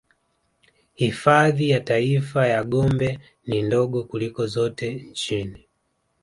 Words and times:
Hifadhi 0.93 1.69
ya 1.69 1.79
Taifa 1.79 2.47
ya 2.47 2.63
Gombe 2.63 3.19
ni 3.47 3.61
ndogo 3.61 4.03
kuliko 4.03 4.47
zote 4.47 4.93
nchini 4.93 5.65